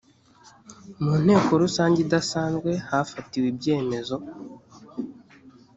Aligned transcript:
mu 1.01 1.13
nteko 1.23 1.51
rusange 1.63 1.97
idasanzwe 2.05 2.71
hafatiwe 2.89 3.47
ibyemmezo 3.49 4.17